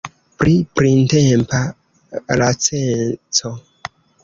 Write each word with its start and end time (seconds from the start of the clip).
Pri 0.43 0.53
printempa 0.79 1.59
laceco. 2.43 3.55